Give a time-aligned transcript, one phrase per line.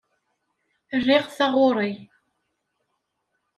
[1.05, 1.91] Riɣ taɣuri.